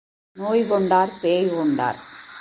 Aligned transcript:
நோய் 0.37 0.67
கொண்டார் 0.67 1.11
பேய் 1.21 1.49
கொண்டார். 1.49 1.99